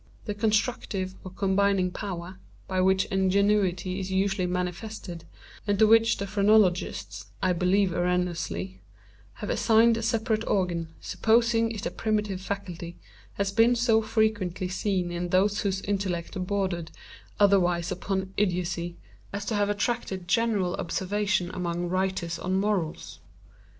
[0.25, 5.25] The constructive or combining power, by which ingenuity is usually manifested,
[5.67, 8.81] and to which the phrenologists (I believe erroneously)
[9.33, 12.97] have assigned a separate organ, supposing it a primitive faculty,
[13.33, 16.89] has been so frequently seen in those whose intellect bordered
[17.39, 18.97] otherwise upon idiocy,
[19.31, 23.19] as to have attracted general observation among writers on morals.